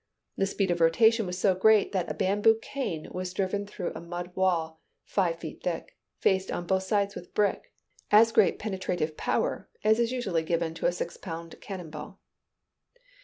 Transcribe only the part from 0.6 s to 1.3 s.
of rotation